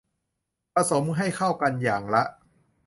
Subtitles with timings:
[0.73, 2.23] ผสมให้เข้ากันอย่างละ